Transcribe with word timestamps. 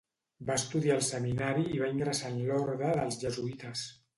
Va 0.45 0.55
estudiar 0.59 0.95
al 0.95 1.03
seminari 1.09 1.67
i 1.75 1.83
va 1.83 1.91
ingressar 1.99 2.33
en 2.33 2.41
l'Orde 2.49 2.91
dels 2.99 3.21
Jesuïtes. 3.27 3.89